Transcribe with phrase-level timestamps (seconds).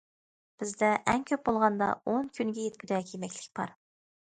[0.61, 3.79] بىزدە ئەڭ كۆپ بولغاندا ئون كۈنگە يەتكۈدەك يېمەكلىك بار.